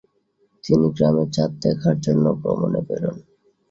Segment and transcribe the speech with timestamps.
[0.63, 3.17] তিনি গ্রামে চাঁদ দেখার জন্য ভ্রমণে বেরোন।